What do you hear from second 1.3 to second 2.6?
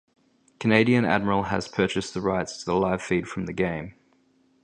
has purchased the rights